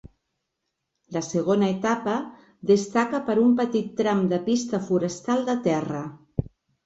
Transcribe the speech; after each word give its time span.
La 1.17 1.21
segona 1.25 1.67
etapa 1.73 2.15
destaca 2.71 3.21
per 3.29 3.35
un 3.43 3.53
petit 3.61 3.93
tram 3.99 4.23
de 4.31 4.41
pista 4.49 4.81
forestal 4.89 5.45
de 5.51 5.59
terra. 5.69 6.01